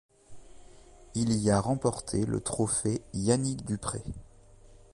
[1.13, 4.01] Il y a remporté le trophée Yanick Dupré.